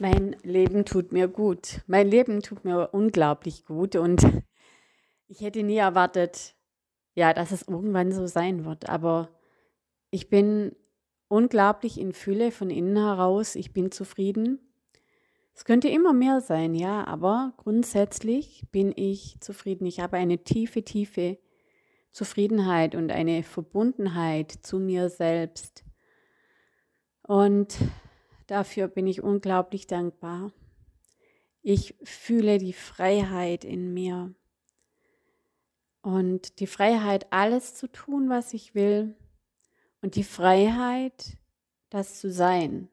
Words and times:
Mein 0.00 0.36
Leben 0.44 0.84
tut 0.84 1.10
mir 1.10 1.26
gut. 1.26 1.80
Mein 1.88 2.08
Leben 2.08 2.40
tut 2.40 2.64
mir 2.64 2.90
unglaublich 2.92 3.64
gut 3.64 3.96
und 3.96 4.22
ich 5.26 5.40
hätte 5.40 5.64
nie 5.64 5.78
erwartet, 5.78 6.54
ja, 7.14 7.32
dass 7.32 7.50
es 7.50 7.66
irgendwann 7.66 8.12
so 8.12 8.26
sein 8.26 8.64
wird. 8.64 8.88
Aber 8.88 9.28
ich 10.10 10.30
bin 10.30 10.76
unglaublich 11.26 11.98
in 11.98 12.12
Fülle 12.12 12.52
von 12.52 12.70
innen 12.70 12.96
heraus. 12.96 13.56
Ich 13.56 13.72
bin 13.72 13.90
zufrieden. 13.90 14.60
Es 15.52 15.64
könnte 15.64 15.88
immer 15.88 16.12
mehr 16.12 16.40
sein, 16.40 16.76
ja, 16.76 17.04
aber 17.04 17.52
grundsätzlich 17.56 18.62
bin 18.70 18.92
ich 18.94 19.38
zufrieden. 19.40 19.86
Ich 19.86 19.98
habe 19.98 20.16
eine 20.16 20.44
tiefe, 20.44 20.84
tiefe 20.84 21.38
Zufriedenheit 22.12 22.94
und 22.94 23.10
eine 23.10 23.42
Verbundenheit 23.42 24.52
zu 24.62 24.78
mir 24.78 25.08
selbst. 25.08 25.84
Und 27.22 27.76
Dafür 28.48 28.88
bin 28.88 29.06
ich 29.06 29.22
unglaublich 29.22 29.86
dankbar. 29.86 30.52
Ich 31.60 31.94
fühle 32.02 32.56
die 32.56 32.72
Freiheit 32.72 33.62
in 33.62 33.92
mir 33.92 34.34
und 36.00 36.58
die 36.58 36.66
Freiheit, 36.66 37.30
alles 37.30 37.74
zu 37.74 37.92
tun, 37.92 38.30
was 38.30 38.54
ich 38.54 38.74
will 38.74 39.14
und 40.00 40.16
die 40.16 40.24
Freiheit, 40.24 41.36
das 41.90 42.18
zu 42.20 42.32
sein, 42.32 42.88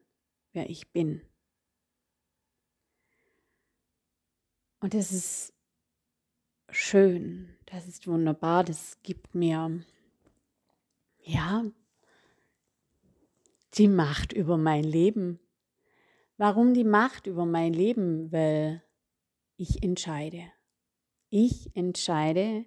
wer 0.52 0.68
ich 0.68 0.92
bin. 0.92 1.22
Und 4.80 4.94
es 4.94 5.10
ist 5.10 5.54
schön, 6.68 7.56
das 7.64 7.88
ist 7.88 8.06
wunderbar, 8.06 8.62
das 8.62 8.98
gibt 9.02 9.34
mir, 9.34 9.82
ja, 11.22 11.64
die 13.74 13.88
Macht 13.88 14.34
über 14.34 14.58
mein 14.58 14.84
Leben. 14.84 15.40
Warum 16.38 16.74
die 16.74 16.84
Macht 16.84 17.26
über 17.26 17.46
mein 17.46 17.72
Leben? 17.72 18.30
Weil 18.30 18.82
ich 19.56 19.82
entscheide. 19.82 20.52
Ich 21.30 21.74
entscheide 21.74 22.66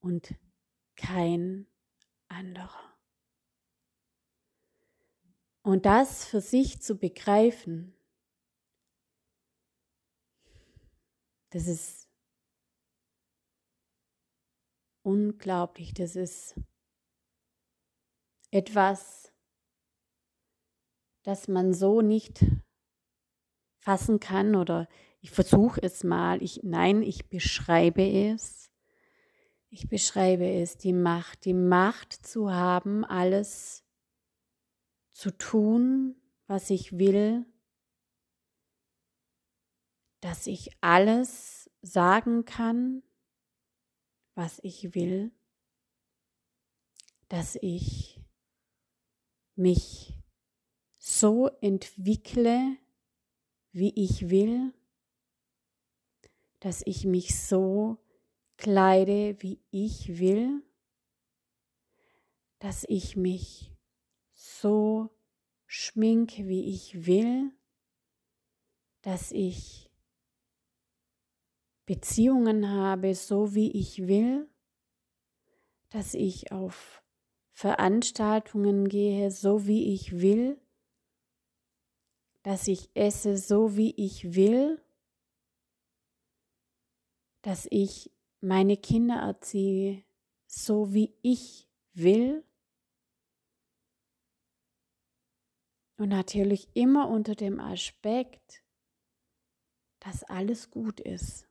und 0.00 0.34
kein 0.94 1.66
anderer. 2.28 2.96
Und 5.62 5.84
das 5.84 6.24
für 6.24 6.40
sich 6.40 6.80
zu 6.80 6.96
begreifen, 6.96 7.92
das 11.50 11.66
ist 11.66 12.08
unglaublich. 15.02 15.92
Das 15.92 16.14
ist 16.14 16.54
etwas, 18.52 19.32
das 21.24 21.48
man 21.48 21.74
so 21.74 22.00
nicht 22.00 22.44
fassen 23.86 24.18
kann 24.18 24.56
oder 24.56 24.88
ich 25.20 25.30
versuche 25.30 25.80
es 25.80 26.02
mal. 26.02 26.42
Ich, 26.42 26.64
nein, 26.64 27.02
ich 27.02 27.28
beschreibe 27.28 28.02
es. 28.02 28.68
Ich 29.70 29.88
beschreibe 29.88 30.44
es, 30.44 30.76
die 30.76 30.92
Macht, 30.92 31.44
die 31.44 31.54
Macht 31.54 32.12
zu 32.12 32.52
haben, 32.52 33.04
alles 33.04 33.84
zu 35.12 35.30
tun, 35.30 36.16
was 36.48 36.68
ich 36.70 36.98
will, 36.98 37.46
dass 40.20 40.48
ich 40.48 40.70
alles 40.80 41.70
sagen 41.80 42.44
kann, 42.44 43.04
was 44.34 44.58
ich 44.64 44.96
will, 44.96 45.30
dass 47.28 47.56
ich 47.60 48.20
mich 49.54 50.12
so 50.98 51.46
entwickle, 51.60 52.78
wie 53.76 53.92
ich 53.94 54.30
will, 54.30 54.72
dass 56.60 56.82
ich 56.86 57.04
mich 57.04 57.38
so 57.38 57.98
kleide, 58.56 59.36
wie 59.40 59.60
ich 59.70 60.18
will, 60.18 60.62
dass 62.58 62.86
ich 62.88 63.16
mich 63.16 63.70
so 64.32 65.10
schminke, 65.66 66.48
wie 66.48 66.70
ich 66.70 67.06
will, 67.06 67.52
dass 69.02 69.30
ich 69.30 69.90
Beziehungen 71.84 72.70
habe, 72.70 73.14
so 73.14 73.54
wie 73.54 73.70
ich 73.72 74.08
will, 74.08 74.48
dass 75.90 76.14
ich 76.14 76.50
auf 76.50 77.02
Veranstaltungen 77.52 78.88
gehe, 78.88 79.30
so 79.30 79.66
wie 79.66 79.92
ich 79.92 80.18
will, 80.22 80.58
dass 82.46 82.68
ich 82.68 82.90
esse 82.94 83.36
so, 83.36 83.76
wie 83.76 83.92
ich 83.96 84.36
will, 84.36 84.80
dass 87.42 87.66
ich 87.72 88.12
meine 88.40 88.76
Kinder 88.76 89.16
erziehe 89.16 90.04
so, 90.46 90.94
wie 90.94 91.18
ich 91.22 91.68
will. 91.92 92.44
Und 95.96 96.10
natürlich 96.10 96.68
immer 96.74 97.08
unter 97.08 97.34
dem 97.34 97.58
Aspekt, 97.58 98.62
dass 99.98 100.22
alles 100.22 100.70
gut 100.70 101.00
ist. 101.00 101.48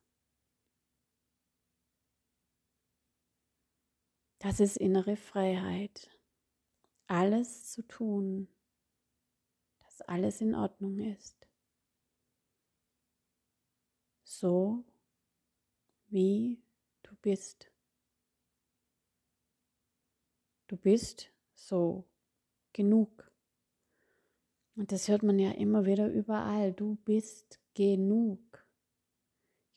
Das 4.38 4.60
ist 4.60 4.78
innere 4.78 5.18
Freiheit. 5.18 6.08
Alles 7.06 7.70
zu 7.70 7.86
tun, 7.86 8.48
dass 9.96 10.08
alles 10.08 10.40
in 10.42 10.54
Ordnung 10.54 10.98
ist. 10.98 11.46
So 14.24 14.84
wie 16.08 16.60
du 17.02 17.14
bist. 17.22 17.70
Du 20.66 20.76
bist 20.76 21.30
so 21.54 22.04
genug. 22.72 23.30
Und 24.74 24.92
das 24.92 25.08
hört 25.08 25.22
man 25.22 25.38
ja 25.38 25.52
immer 25.52 25.86
wieder 25.86 26.10
überall. 26.12 26.72
Du 26.74 26.96
bist 26.96 27.58
genug. 27.74 28.66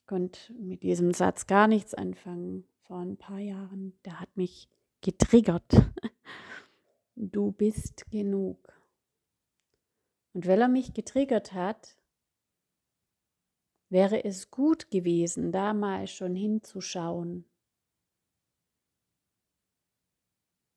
Ich 0.02 0.08
konnte 0.08 0.52
mit 0.54 0.84
diesem 0.84 1.14
Satz 1.14 1.48
gar 1.48 1.68
nichts 1.68 1.94
anfangen 1.94 2.68
vor 2.82 2.98
ein 3.00 3.16
paar 3.16 3.40
Jahren. 3.40 3.98
Der 4.04 4.20
hat 4.20 4.36
mich 4.36 4.70
getriggert. 5.02 5.72
Du 7.22 7.52
bist 7.52 8.10
genug. 8.12 8.79
Und 10.40 10.48
weil 10.48 10.62
er 10.62 10.70
mich 10.70 10.94
getriggert 10.94 11.52
hat, 11.52 11.98
wäre 13.90 14.24
es 14.24 14.50
gut 14.50 14.90
gewesen, 14.90 15.52
da 15.52 15.74
mal 15.74 16.08
schon 16.08 16.34
hinzuschauen. 16.34 17.44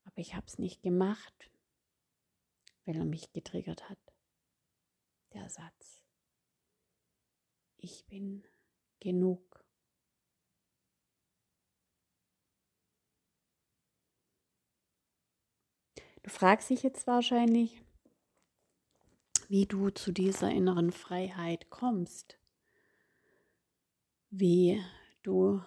Aber 0.03 0.19
ich 0.19 0.35
habe 0.35 0.49
es 0.49 0.59
nicht 0.59 0.83
gemacht, 0.83 1.49
weil 2.87 2.97
er 2.97 3.05
mich 3.05 3.33
getriggert 3.33 3.89
hat. 3.89 4.01
Der 5.33 5.49
Satz. 5.49 6.03
Ich 7.77 8.05
bin 8.07 8.45
genug. 8.99 9.65
Du 16.25 16.31
fragst 16.31 16.69
dich 16.69 16.83
jetzt 16.83 17.07
wahrscheinlich, 17.07 17.82
wie 19.53 19.67
du 19.67 19.91
zu 19.91 20.13
dieser 20.13 20.51
inneren 20.51 20.93
Freiheit 20.93 21.69
kommst, 21.69 22.39
wie 24.31 24.83
du 25.23 25.61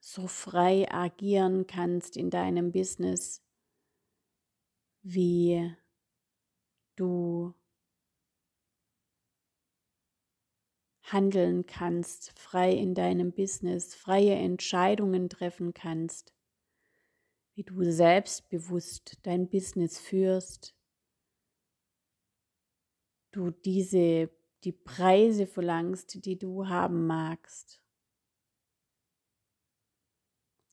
so 0.00 0.26
frei 0.26 0.90
agieren 0.90 1.68
kannst 1.68 2.16
in 2.16 2.30
deinem 2.30 2.72
Business, 2.72 3.44
wie 5.02 5.72
du 6.96 7.54
handeln 11.02 11.64
kannst, 11.64 12.36
frei 12.36 12.72
in 12.72 12.96
deinem 12.96 13.30
Business, 13.30 13.94
freie 13.94 14.34
Entscheidungen 14.34 15.28
treffen 15.28 15.74
kannst, 15.74 16.34
wie 17.54 17.62
du 17.62 17.88
selbstbewusst 17.88 19.20
dein 19.22 19.48
Business 19.48 20.00
führst, 20.00 20.76
du 23.32 23.50
diese, 23.50 24.30
die 24.64 24.72
Preise 24.72 25.46
verlangst, 25.46 26.24
die 26.24 26.38
du 26.38 26.68
haben 26.68 27.06
magst. 27.06 27.80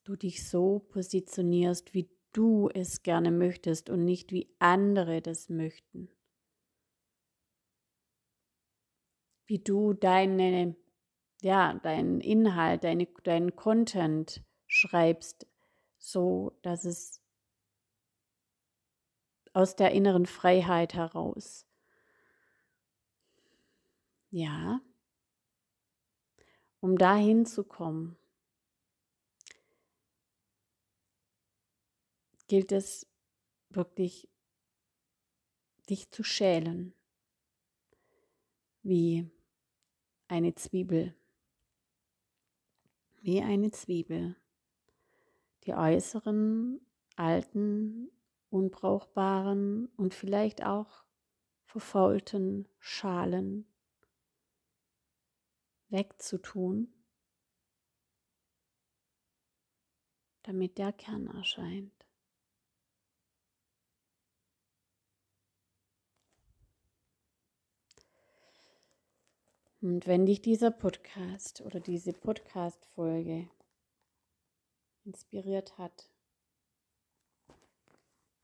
Du 0.03 0.15
dich 0.15 0.47
so 0.49 0.79
positionierst, 0.79 1.93
wie 1.93 2.09
du 2.33 2.69
es 2.73 3.03
gerne 3.03 3.31
möchtest 3.31 3.89
und 3.89 4.03
nicht 4.03 4.31
wie 4.31 4.53
andere 4.59 5.21
das 5.21 5.49
möchten. 5.49 6.09
Wie 9.45 9.59
du 9.59 9.93
deine, 9.93 10.75
ja, 11.41 11.75
deinen 11.83 12.21
Inhalt, 12.21 12.83
deine, 12.83 13.07
deinen 13.23 13.55
Content 13.55 14.43
schreibst, 14.67 15.47
so 15.97 16.57
dass 16.63 16.85
es 16.85 17.21
aus 19.53 19.75
der 19.75 19.91
inneren 19.91 20.25
Freiheit 20.25 20.95
heraus 20.95 21.67
ja, 24.33 24.81
um 26.79 26.97
dahin 26.97 27.45
zu 27.45 27.63
kommen, 27.63 28.17
gilt 32.47 32.71
es 32.71 33.07
wirklich, 33.69 34.27
dich 35.87 36.09
zu 36.09 36.23
schälen, 36.23 36.95
wie 38.81 39.29
eine 40.27 40.55
Zwiebel, 40.55 41.15
wie 43.21 43.43
eine 43.43 43.69
Zwiebel. 43.69 44.35
Die 45.65 45.75
äußeren, 45.75 46.81
alten, 47.15 48.09
unbrauchbaren 48.49 49.89
und 49.95 50.15
vielleicht 50.15 50.65
auch 50.65 51.05
verfaulten 51.65 52.67
Schalen 52.79 53.67
wegzutun, 55.93 56.91
damit 60.41 60.77
der 60.77 60.91
Kern 60.91 61.27
erscheint. 61.27 61.93
Und 69.81 70.07
wenn 70.07 70.25
dich 70.25 70.41
dieser 70.41 70.71
Podcast 70.71 71.61
oder 71.61 71.79
diese 71.79 72.13
Podcast-Folge 72.13 73.49
inspiriert 75.03 75.77
hat, 75.77 76.09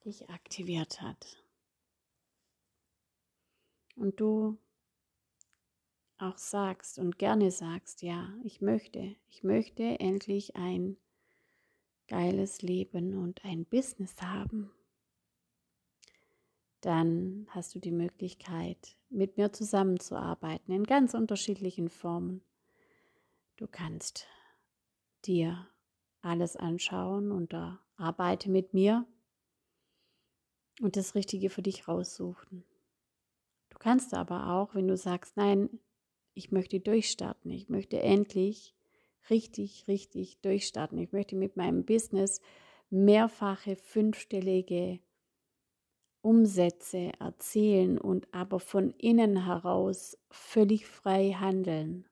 dich 0.03 0.29
aktiviert 0.29 1.01
hat 1.01 1.41
und 3.95 4.19
du 4.19 4.57
auch 6.19 6.37
sagst 6.37 6.99
und 6.99 7.17
gerne 7.17 7.51
sagst, 7.51 8.01
ja, 8.01 8.33
ich 8.43 8.61
möchte, 8.61 9.15
ich 9.29 9.43
möchte 9.43 9.99
endlich 9.99 10.55
ein 10.55 10.97
geiles 12.07 12.61
Leben 12.61 13.17
und 13.17 13.43
ein 13.45 13.65
Business 13.65 14.21
haben, 14.21 14.71
dann 16.81 17.47
hast 17.49 17.75
du 17.75 17.79
die 17.79 17.91
Möglichkeit, 17.91 18.97
mit 19.09 19.37
mir 19.37 19.51
zusammenzuarbeiten 19.51 20.73
in 20.73 20.83
ganz 20.83 21.13
unterschiedlichen 21.13 21.89
Formen. 21.89 22.41
Du 23.57 23.67
kannst 23.67 24.27
dir 25.25 25.67
alles 26.21 26.55
anschauen 26.55 27.31
und 27.31 27.53
arbeite 27.97 28.49
mit 28.49 28.73
mir 28.73 29.05
und 30.81 30.95
das 30.95 31.15
Richtige 31.15 31.49
für 31.49 31.61
dich 31.61 31.87
raussuchen. 31.87 32.63
Du 33.69 33.77
kannst 33.77 34.13
aber 34.13 34.47
auch, 34.47 34.75
wenn 34.75 34.87
du 34.87 34.97
sagst, 34.97 35.37
nein, 35.37 35.79
ich 36.39 36.53
möchte 36.53 36.79
durchstarten, 36.79 37.51
ich 37.51 37.67
möchte 37.67 38.01
endlich 38.01 38.73
richtig, 39.29 39.89
richtig 39.89 40.39
durchstarten, 40.39 40.97
ich 40.97 41.11
möchte 41.11 41.35
mit 41.35 41.57
meinem 41.57 41.83
Business 41.83 42.39
mehrfache 42.89 43.75
fünfstellige 43.75 44.99
Umsätze 46.21 47.11
erzielen 47.19 47.97
und 47.97 48.33
aber 48.33 48.61
von 48.61 48.93
innen 48.93 49.45
heraus 49.45 50.17
völlig 50.31 50.87
frei 50.87 51.31
handeln. 51.33 52.07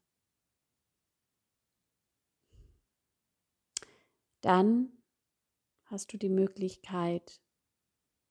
Dann 4.42 4.92
hast 5.86 6.12
du 6.12 6.18
die 6.18 6.30
Möglichkeit, 6.30 7.40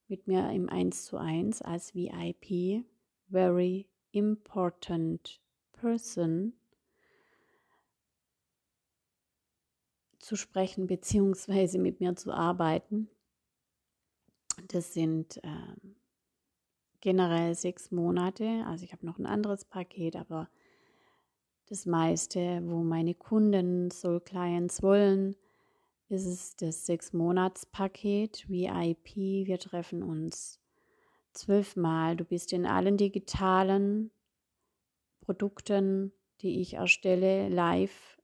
mit 0.09 0.27
mir 0.27 0.51
im 0.53 0.69
1 0.69 1.07
zu 1.07 1.17
1 1.17 1.63
als 1.63 1.95
VIP, 1.95 2.85
Very 3.31 3.89
Important 4.13 5.41
Person, 5.77 6.53
zu 10.19 10.35
sprechen 10.35 10.89
beziehungsweise 10.89 11.79
mit 11.79 12.01
mir 12.01 12.17
zu 12.17 12.33
arbeiten. 12.33 13.09
Das 14.69 14.93
sind 14.93 15.37
äh, 15.45 15.77
generell 17.01 17.55
sechs 17.55 17.93
Monate. 17.93 18.65
Also 18.67 18.85
ich 18.85 18.93
habe 18.93 19.07
noch 19.07 19.19
ein 19.19 19.27
anderes 19.27 19.65
Paket, 19.65 20.17
aber 20.17 20.49
das 21.67 21.87
meiste, 21.87 22.61
wo 22.65 22.83
meine 22.83 23.15
Kunden, 23.15 23.91
Soul 23.91 24.21
Clients 24.21 24.83
wollen, 24.83 25.37
ist 26.09 26.27
es 26.27 26.57
das 26.57 26.87
Sechs-Monats-Paket 26.87 28.49
VIP. 28.49 29.17
Wir 29.17 29.59
treffen 29.59 30.03
uns 30.03 30.61
zwölfmal. 31.33 32.17
Du 32.17 32.25
bist 32.25 32.53
in 32.53 32.67
allen 32.67 32.97
digitalen 32.97 34.11
Produkten, 35.27 36.13
die 36.41 36.61
ich 36.61 36.75
erstelle, 36.75 37.49
live, 37.49 38.17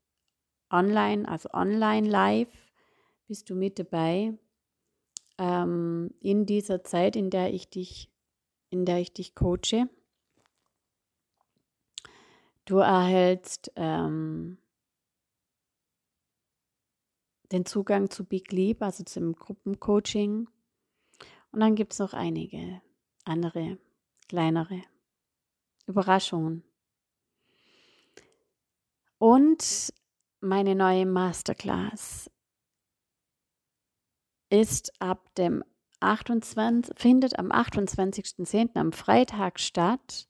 online, 0.71 1.29
also 1.29 1.51
online 1.53 2.09
live, 2.09 2.53
bist 3.27 3.51
du 3.51 3.57
mit 3.57 3.81
dabei 3.81 4.39
ähm, 5.37 6.15
in 6.21 6.47
dieser 6.47 6.85
Zeit, 6.85 7.17
in 7.17 7.29
der 7.29 7.53
ich 7.53 7.69
dich, 7.69 8.09
in 8.71 8.85
der 8.85 8.99
ich 8.99 9.13
dich 9.13 9.35
coache. 9.35 9.89
Du 12.67 12.77
erhältst 12.77 13.73
ähm, 13.75 14.59
den 17.51 17.67
Zugang 17.67 18.11
zu 18.11 18.25
Big 18.25 18.53
Leap, 18.53 18.81
also 18.81 19.03
zum 19.03 19.35
Gruppencoaching. 19.35 20.49
Und 21.51 21.61
dann 21.61 21.75
gibt 21.75 21.95
es 21.95 21.99
noch 21.99 22.15
einige 22.15 22.81
andere, 23.25 23.79
kleinere 24.29 24.83
Überraschungen. 25.87 26.63
Und 29.23 29.95
meine 30.41 30.75
neue 30.75 31.07
Masterclass 31.07 32.29
ist 34.51 35.01
ab 35.01 35.33
dem 35.37 35.63
28, 36.01 36.93
findet 36.99 37.39
am 37.39 37.53
28.10. 37.53 38.71
am 38.75 38.91
Freitag 38.91 39.61
statt 39.61 40.27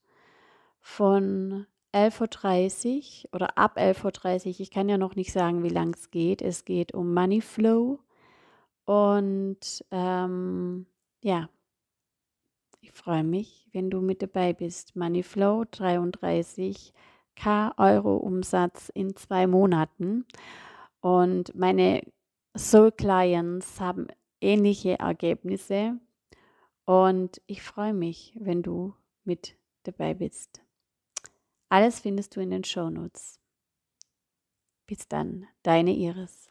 von 0.78 1.66
11.30 1.94 3.24
Uhr 3.24 3.34
oder 3.34 3.56
ab 3.56 3.78
11.30 3.78 4.46
Uhr. 4.46 4.60
Ich 4.60 4.70
kann 4.70 4.90
ja 4.90 4.98
noch 4.98 5.14
nicht 5.14 5.32
sagen, 5.32 5.62
wie 5.62 5.70
lang 5.70 5.94
es 5.94 6.10
geht. 6.10 6.42
Es 6.42 6.66
geht 6.66 6.92
um 6.92 7.14
Money 7.14 7.40
Flow. 7.40 7.98
Und 8.84 9.86
ähm, 9.90 10.84
ja, 11.22 11.48
ich 12.82 12.92
freue 12.92 13.24
mich, 13.24 13.70
wenn 13.72 13.88
du 13.88 14.02
mit 14.02 14.20
dabei 14.20 14.52
bist. 14.52 14.96
Money 14.96 15.22
Flow 15.22 15.64
33k 17.36 17.78
Euro 17.78 18.16
Umsatz 18.16 18.90
in 18.94 19.16
zwei 19.16 19.46
Monaten. 19.46 20.26
Und 21.00 21.54
meine 21.54 22.02
Soul 22.56 22.92
Clients 22.92 23.80
haben 23.80 24.08
ähnliche 24.40 24.98
Ergebnisse 24.98 25.98
und 26.84 27.40
ich 27.46 27.62
freue 27.62 27.94
mich, 27.94 28.36
wenn 28.38 28.62
du 28.62 28.94
mit 29.24 29.56
dabei 29.84 30.14
bist. 30.14 30.62
Alles 31.68 32.00
findest 32.00 32.36
du 32.36 32.40
in 32.40 32.50
den 32.50 32.64
Show 32.64 32.90
Notes. 32.90 33.40
Bis 34.86 35.08
dann, 35.08 35.46
deine 35.62 35.92
Iris. 35.94 36.50